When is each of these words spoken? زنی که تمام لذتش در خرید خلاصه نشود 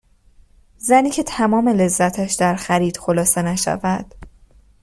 زنی 0.77 1.09
که 1.09 1.23
تمام 1.23 1.67
لذتش 1.67 2.33
در 2.33 2.55
خرید 2.55 2.97
خلاصه 2.97 3.41
نشود 3.41 4.15